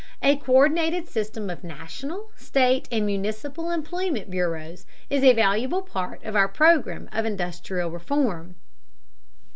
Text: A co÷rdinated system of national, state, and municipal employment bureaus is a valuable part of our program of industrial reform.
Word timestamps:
A 0.23 0.35
co÷rdinated 0.35 1.05
system 1.05 1.51
of 1.51 1.63
national, 1.63 2.31
state, 2.35 2.87
and 2.91 3.05
municipal 3.05 3.69
employment 3.69 4.31
bureaus 4.31 4.87
is 5.11 5.23
a 5.23 5.31
valuable 5.33 5.83
part 5.83 6.23
of 6.23 6.35
our 6.35 6.47
program 6.47 7.07
of 7.11 7.23
industrial 7.23 7.91
reform. 7.91 8.55